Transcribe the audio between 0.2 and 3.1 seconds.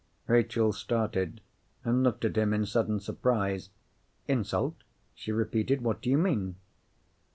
Rachel started, and looked at him in sudden